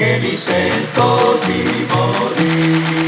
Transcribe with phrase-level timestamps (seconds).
[0.00, 3.00] che mi sento di morire.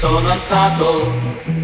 [0.00, 1.12] Sono alzato.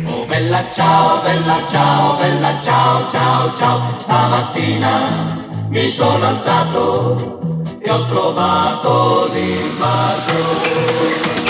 [0.05, 3.81] Oh bella ciao, bella ciao, bella ciao, ciao, ciao.
[4.03, 11.45] Stamattina mi sono alzato e ho trovato l'invaso.